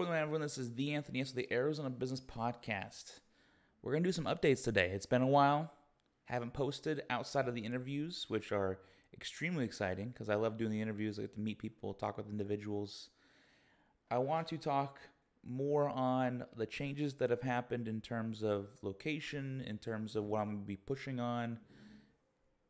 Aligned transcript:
Hello, 0.00 0.12
everyone. 0.12 0.42
This 0.42 0.58
is 0.58 0.72
the 0.74 0.94
Anthony 0.94 1.20
S. 1.22 1.32
the 1.32 1.52
Arizona 1.52 1.90
Business 1.90 2.20
Podcast. 2.20 3.18
We're 3.82 3.90
going 3.90 4.04
to 4.04 4.08
do 4.08 4.12
some 4.12 4.26
updates 4.26 4.62
today. 4.62 4.92
It's 4.94 5.06
been 5.06 5.22
a 5.22 5.26
while. 5.26 5.72
Haven't 6.26 6.52
posted 6.52 7.02
outside 7.10 7.48
of 7.48 7.56
the 7.56 7.64
interviews, 7.64 8.26
which 8.28 8.52
are 8.52 8.78
extremely 9.12 9.64
exciting 9.64 10.10
because 10.10 10.28
I 10.28 10.36
love 10.36 10.56
doing 10.56 10.70
the 10.70 10.80
interviews. 10.80 11.18
I 11.18 11.22
get 11.22 11.34
to 11.34 11.40
meet 11.40 11.58
people, 11.58 11.94
talk 11.94 12.16
with 12.16 12.30
individuals. 12.30 13.10
I 14.08 14.18
want 14.18 14.46
to 14.48 14.56
talk 14.56 15.00
more 15.44 15.88
on 15.88 16.44
the 16.56 16.66
changes 16.66 17.14
that 17.14 17.30
have 17.30 17.42
happened 17.42 17.88
in 17.88 18.00
terms 18.00 18.44
of 18.44 18.68
location, 18.82 19.64
in 19.66 19.78
terms 19.78 20.14
of 20.14 20.26
what 20.26 20.42
I'm 20.42 20.46
going 20.46 20.60
to 20.60 20.64
be 20.64 20.76
pushing 20.76 21.18
on, 21.18 21.58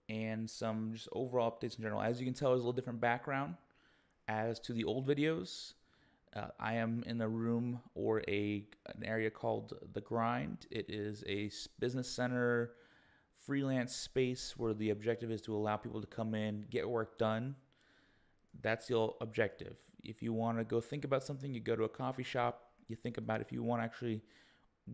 and 0.09 0.49
some 0.49 0.93
just 0.95 1.11
overall 1.13 1.51
updates 1.51 1.77
in 1.77 1.83
general. 1.83 2.01
As 2.01 2.21
you 2.21 2.25
can 2.25 2.33
tell, 2.33 2.53
there's 2.53 2.63
a 2.63 2.65
little 2.65 2.73
different 2.73 3.03
background 3.03 3.57
as 4.29 4.59
to 4.61 4.73
the 4.73 4.85
old 4.85 5.07
videos. 5.07 5.75
Uh, 6.39 6.49
I 6.61 6.75
am 6.75 7.03
in 7.07 7.21
a 7.21 7.29
room 7.29 7.81
or 7.95 8.23
a 8.29 8.65
an 8.95 9.05
area 9.05 9.31
called 9.31 9.75
the 9.93 10.01
Grind. 10.01 10.67
It 10.71 10.87
is 10.89 11.25
a 11.27 11.51
business 11.81 12.09
center, 12.09 12.73
freelance 13.37 13.95
space 13.95 14.55
where 14.57 14.75
the 14.75 14.91
objective 14.91 15.31
is 15.31 15.41
to 15.43 15.57
allow 15.57 15.77
people 15.77 16.01
to 16.01 16.07
come 16.07 16.35
in, 16.35 16.67
get 16.71 16.89
work 16.89 17.19
done. 17.19 17.57
That's 18.61 18.87
the 18.87 19.09
objective. 19.21 19.77
If 20.05 20.23
you 20.23 20.33
want 20.33 20.59
to 20.59 20.65
go 20.65 20.81
think 20.81 21.05
about 21.05 21.25
something, 21.25 21.53
you 21.53 21.61
go 21.61 21.77
to 21.77 21.85
a 21.85 21.89
coffee 21.89 22.23
shop. 22.23 22.71
You 22.87 22.97
think 22.97 23.19
about 23.19 23.41
if 23.41 23.51
you 23.51 23.63
want 23.63 23.83
to 23.83 23.85
actually 23.85 24.23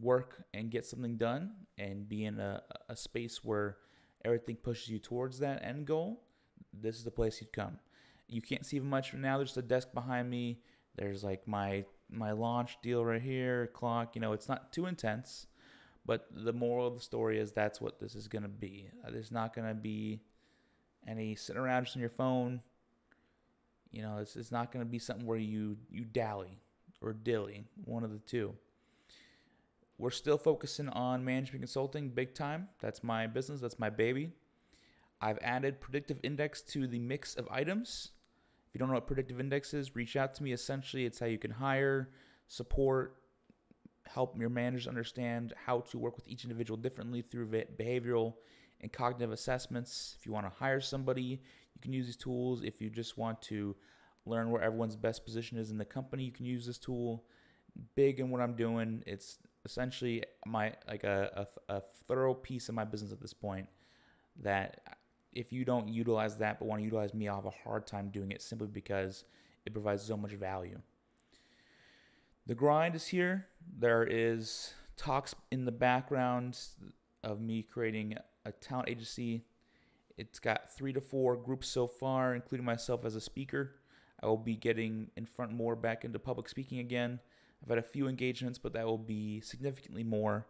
work 0.00 0.44
and 0.54 0.70
get 0.70 0.86
something 0.86 1.16
done 1.16 1.52
and 1.78 2.08
be 2.08 2.24
in 2.24 2.40
a, 2.40 2.62
a 2.88 2.96
space 2.96 3.44
where 3.44 3.76
everything 4.24 4.56
pushes 4.56 4.88
you 4.88 4.98
towards 4.98 5.38
that 5.40 5.62
end 5.62 5.86
goal. 5.86 6.22
This 6.72 6.96
is 6.96 7.04
the 7.04 7.10
place 7.10 7.40
you'd 7.40 7.52
come. 7.52 7.78
You 8.28 8.40
can't 8.40 8.64
see 8.64 8.80
much 8.80 9.12
now. 9.12 9.36
There's 9.36 9.56
a 9.56 9.62
desk 9.62 9.88
behind 9.92 10.30
me 10.30 10.60
there's 10.96 11.24
like 11.24 11.46
my 11.46 11.84
my 12.10 12.32
launch 12.32 12.78
deal 12.82 13.04
right 13.04 13.22
here, 13.22 13.68
clock. 13.68 14.14
You 14.14 14.20
know, 14.20 14.32
it's 14.32 14.48
not 14.48 14.72
too 14.72 14.86
intense, 14.86 15.46
but 16.06 16.26
the 16.32 16.52
moral 16.52 16.86
of 16.86 16.94
the 16.94 17.00
story 17.00 17.38
is 17.38 17.52
that's 17.52 17.80
what 17.80 17.98
this 17.98 18.14
is 18.14 18.28
gonna 18.28 18.48
be. 18.48 18.88
Uh, 19.04 19.10
there's 19.10 19.32
not 19.32 19.54
gonna 19.54 19.74
be 19.74 20.20
any 21.06 21.34
sitting 21.34 21.60
around 21.60 21.84
just 21.84 21.96
on 21.96 22.00
your 22.00 22.10
phone. 22.10 22.60
You 23.90 24.02
know, 24.02 24.18
it's, 24.18 24.36
it's 24.36 24.52
not 24.52 24.72
gonna 24.72 24.84
be 24.84 24.98
something 24.98 25.26
where 25.26 25.38
you 25.38 25.76
you 25.90 26.04
dally 26.04 26.60
or 27.00 27.12
dilly, 27.12 27.64
one 27.84 28.04
of 28.04 28.12
the 28.12 28.18
two. 28.18 28.54
We're 29.98 30.10
still 30.10 30.38
focusing 30.38 30.88
on 30.88 31.24
management 31.24 31.62
consulting 31.62 32.08
big 32.08 32.34
time. 32.34 32.68
That's 32.80 33.04
my 33.04 33.26
business. 33.26 33.60
That's 33.60 33.78
my 33.78 33.90
baby. 33.90 34.32
I've 35.20 35.38
added 35.40 35.80
predictive 35.80 36.18
index 36.22 36.60
to 36.62 36.86
the 36.86 36.98
mix 36.98 37.34
of 37.36 37.48
items 37.50 38.10
you 38.74 38.78
don't 38.78 38.88
know 38.88 38.94
what 38.94 39.06
predictive 39.06 39.40
index 39.40 39.72
is, 39.72 39.94
reach 39.94 40.16
out 40.16 40.34
to 40.34 40.42
me. 40.42 40.52
Essentially, 40.52 41.04
it's 41.04 41.20
how 41.20 41.26
you 41.26 41.38
can 41.38 41.52
hire, 41.52 42.10
support, 42.48 43.16
help 44.06 44.38
your 44.38 44.50
managers 44.50 44.88
understand 44.88 45.54
how 45.64 45.80
to 45.80 45.98
work 45.98 46.16
with 46.16 46.28
each 46.28 46.44
individual 46.44 46.76
differently 46.76 47.22
through 47.22 47.48
behavioral 47.48 48.34
and 48.80 48.92
cognitive 48.92 49.32
assessments. 49.32 50.16
If 50.18 50.26
you 50.26 50.32
want 50.32 50.46
to 50.46 50.52
hire 50.58 50.80
somebody, 50.80 51.22
you 51.74 51.80
can 51.80 51.92
use 51.92 52.06
these 52.06 52.16
tools. 52.16 52.62
If 52.62 52.80
you 52.80 52.90
just 52.90 53.16
want 53.16 53.40
to 53.42 53.76
learn 54.26 54.50
where 54.50 54.62
everyone's 54.62 54.96
best 54.96 55.24
position 55.24 55.56
is 55.56 55.70
in 55.70 55.78
the 55.78 55.84
company, 55.84 56.24
you 56.24 56.32
can 56.32 56.44
use 56.44 56.66
this 56.66 56.78
tool. 56.78 57.24
Big 57.94 58.20
in 58.20 58.30
what 58.30 58.40
I'm 58.40 58.54
doing, 58.54 59.02
it's 59.06 59.38
essentially 59.64 60.22
my 60.46 60.74
like 60.86 61.04
a, 61.04 61.46
a, 61.68 61.76
a 61.76 61.82
thorough 62.06 62.34
piece 62.34 62.68
of 62.68 62.74
my 62.74 62.84
business 62.84 63.12
at 63.12 63.20
this 63.20 63.32
point 63.32 63.68
that 64.42 64.98
if 65.34 65.52
you 65.52 65.64
don't 65.64 65.88
utilize 65.88 66.36
that 66.38 66.58
but 66.58 66.66
want 66.66 66.80
to 66.80 66.84
utilize 66.84 67.12
me, 67.12 67.28
I'll 67.28 67.36
have 67.36 67.46
a 67.46 67.68
hard 67.68 67.86
time 67.86 68.10
doing 68.10 68.30
it 68.30 68.40
simply 68.40 68.68
because 68.68 69.24
it 69.66 69.72
provides 69.72 70.02
so 70.02 70.16
much 70.16 70.32
value. 70.32 70.80
The 72.46 72.54
grind 72.54 72.94
is 72.94 73.06
here. 73.06 73.46
There 73.78 74.04
is 74.04 74.74
talks 74.96 75.34
in 75.50 75.64
the 75.64 75.72
background 75.72 76.58
of 77.22 77.40
me 77.40 77.62
creating 77.62 78.16
a 78.44 78.52
talent 78.52 78.88
agency. 78.88 79.44
It's 80.16 80.38
got 80.38 80.72
three 80.72 80.92
to 80.92 81.00
four 81.00 81.36
groups 81.36 81.68
so 81.68 81.88
far, 81.88 82.34
including 82.34 82.64
myself 82.64 83.04
as 83.04 83.16
a 83.16 83.20
speaker. 83.20 83.72
I 84.22 84.26
will 84.26 84.36
be 84.36 84.56
getting 84.56 85.10
in 85.16 85.26
front 85.26 85.52
more 85.52 85.74
back 85.74 86.04
into 86.04 86.18
public 86.18 86.48
speaking 86.48 86.78
again. 86.78 87.18
I've 87.62 87.70
had 87.70 87.78
a 87.78 87.82
few 87.82 88.08
engagements, 88.08 88.58
but 88.58 88.74
that 88.74 88.86
will 88.86 88.98
be 88.98 89.40
significantly 89.40 90.04
more 90.04 90.46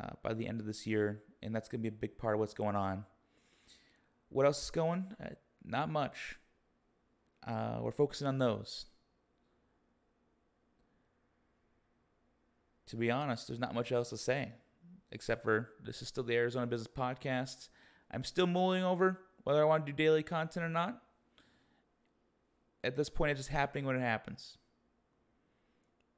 uh, 0.00 0.10
by 0.22 0.34
the 0.34 0.46
end 0.46 0.60
of 0.60 0.66
this 0.66 0.86
year, 0.86 1.22
and 1.42 1.54
that's 1.54 1.68
going 1.68 1.80
to 1.80 1.90
be 1.90 1.94
a 1.94 1.98
big 1.98 2.18
part 2.18 2.34
of 2.34 2.40
what's 2.40 2.54
going 2.54 2.76
on. 2.76 3.04
What 4.32 4.46
else 4.46 4.64
is 4.64 4.70
going? 4.70 5.14
Uh, 5.22 5.30
not 5.64 5.90
much. 5.90 6.36
Uh, 7.46 7.78
we're 7.80 7.92
focusing 7.92 8.26
on 8.26 8.38
those. 8.38 8.86
To 12.86 12.96
be 12.96 13.10
honest, 13.10 13.48
there's 13.48 13.60
not 13.60 13.74
much 13.74 13.92
else 13.92 14.10
to 14.10 14.16
say 14.16 14.52
except 15.12 15.44
for 15.44 15.68
this 15.84 16.02
is 16.02 16.08
still 16.08 16.24
the 16.24 16.34
Arizona 16.34 16.66
Business 16.66 16.88
Podcast. 16.88 17.68
I'm 18.10 18.24
still 18.24 18.46
mulling 18.46 18.82
over 18.82 19.20
whether 19.44 19.60
I 19.62 19.66
want 19.66 19.86
to 19.86 19.92
do 19.92 19.96
daily 19.96 20.22
content 20.22 20.64
or 20.64 20.68
not. 20.68 21.00
At 22.82 22.96
this 22.96 23.08
point, 23.08 23.30
it's 23.30 23.40
just 23.40 23.50
happening 23.50 23.84
when 23.84 23.94
it 23.94 24.00
happens. 24.00 24.58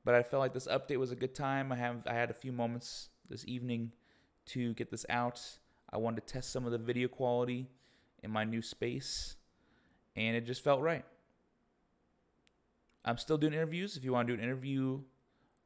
But 0.05 0.15
I 0.15 0.23
felt 0.23 0.41
like 0.41 0.55
this 0.55 0.69
update 0.69 0.99
was 0.99 1.11
a 1.11 1.17
good 1.17 1.35
time. 1.35 1.73
I 1.73 1.77
have 1.77 2.07
I 2.07 2.15
had 2.15 2.31
a 2.31 2.35
few 2.35 2.53
moments 2.53 3.09
this 3.29 3.45
evening 3.47 3.93
to 4.47 4.73
get 4.75 4.91
this 4.91 5.05
out. 5.09 5.43
I 5.91 5.99
wanted 5.99 6.27
to 6.27 6.33
test 6.33 6.53
some 6.53 6.65
of 6.65 6.73
the 6.73 6.79
video 6.79 7.09
quality 7.09 7.69
in 8.25 8.31
my 8.31 8.45
new 8.45 8.63
space, 8.63 9.37
and 10.17 10.37
it 10.37 10.47
just 10.47 10.65
felt 10.65 10.81
right. 10.81 11.05
I'm 13.05 13.19
still 13.19 13.37
doing 13.37 13.53
interviews. 13.53 13.97
If 13.97 14.05
you 14.05 14.13
want 14.13 14.27
to 14.27 14.35
do 14.35 14.39
an 14.39 14.45
interview, 14.45 15.01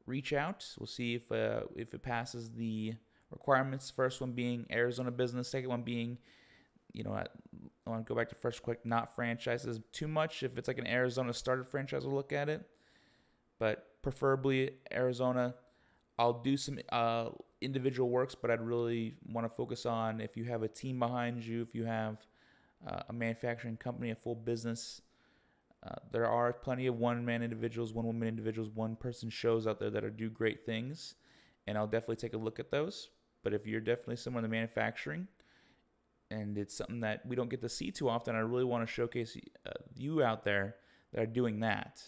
reach 0.05 0.33
out. 0.33 0.65
We'll 0.77 0.87
see 0.87 1.15
if 1.15 1.31
uh, 1.31 1.61
if 1.75 1.93
it 1.93 2.03
passes 2.03 2.51
the 2.51 2.93
requirements. 3.31 3.89
First 3.89 4.19
one 4.19 4.33
being 4.33 4.65
Arizona 4.71 5.11
business. 5.11 5.49
Second 5.49 5.69
one 5.69 5.83
being, 5.83 6.17
you 6.91 7.03
know, 7.03 7.13
I, 7.13 7.25
want 7.85 8.05
to 8.05 8.09
go 8.09 8.15
back 8.15 8.29
to 8.29 8.35
first 8.35 8.61
quick. 8.61 8.85
Not 8.85 9.15
franchises 9.15 9.79
too 9.93 10.07
much. 10.07 10.43
If 10.43 10.57
it's 10.57 10.67
like 10.67 10.77
an 10.77 10.87
Arizona 10.87 11.33
started 11.33 11.67
franchise, 11.67 12.05
we'll 12.05 12.15
look 12.15 12.33
at 12.33 12.49
it. 12.49 12.67
But 13.57 13.87
preferably 14.01 14.71
Arizona. 14.91 15.55
I'll 16.17 16.41
do 16.41 16.57
some 16.57 16.79
uh, 16.89 17.29
individual 17.61 18.09
works, 18.09 18.35
but 18.35 18.51
I'd 18.51 18.59
really 18.59 19.15
want 19.25 19.47
to 19.47 19.55
focus 19.55 19.85
on 19.85 20.19
if 20.19 20.35
you 20.35 20.43
have 20.43 20.63
a 20.63 20.67
team 20.67 20.99
behind 20.99 21.45
you, 21.45 21.61
if 21.61 21.73
you 21.73 21.85
have 21.85 22.17
uh, 22.87 23.01
a 23.09 23.13
manufacturing 23.13 23.77
company, 23.77 24.11
a 24.11 24.15
full 24.15 24.35
business. 24.35 25.01
Uh, 25.85 25.95
there 26.11 26.27
are 26.27 26.51
plenty 26.51 26.87
of 26.87 26.97
one 26.97 27.23
man 27.23 27.41
individuals, 27.41 27.93
one 27.93 28.05
woman 28.05 28.27
individuals, 28.27 28.69
one 28.73 28.95
person 28.95 29.29
shows 29.29 29.67
out 29.67 29.79
there 29.79 29.89
that 29.89 30.03
are 30.03 30.09
do 30.09 30.29
great 30.29 30.65
things, 30.65 31.15
and 31.67 31.77
I'll 31.77 31.87
definitely 31.87 32.17
take 32.17 32.33
a 32.33 32.37
look 32.37 32.59
at 32.59 32.71
those. 32.71 33.09
But 33.43 33.53
if 33.53 33.65
you're 33.65 33.79
definitely 33.79 34.17
someone 34.17 34.43
in 34.43 34.49
the 34.49 34.55
manufacturing, 34.55 35.27
and 36.31 36.57
it's 36.57 36.75
something 36.75 36.99
that 36.99 37.25
we 37.25 37.35
don't 37.35 37.49
get 37.49 37.61
to 37.61 37.69
see 37.69 37.91
too 37.91 38.09
often, 38.09 38.35
I 38.35 38.39
really 38.39 38.65
want 38.65 38.85
to 38.85 38.93
showcase 38.93 39.37
uh, 39.65 39.71
you 39.95 40.21
out 40.21 40.43
there 40.43 40.75
that 41.13 41.21
are 41.21 41.25
doing 41.25 41.61
that. 41.61 42.03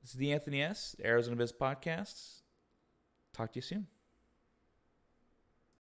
This 0.00 0.10
is 0.12 0.16
the 0.16 0.32
Anthony 0.32 0.62
S. 0.62 0.96
Arizona 1.04 1.36
Biz 1.36 1.52
Podcast. 1.52 2.40
Talk 3.34 3.52
to 3.52 3.58
you 3.58 3.62
soon. 3.62 3.86